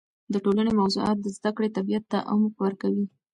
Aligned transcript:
د 0.31 0.33
ټولنې 0.43 0.71
موضوعات 0.79 1.17
د 1.21 1.27
زده 1.37 1.51
کړې 1.55 1.69
طبیعت 1.77 2.03
ته 2.11 2.17
عمق 2.31 2.53
ورکوي. 2.65 3.05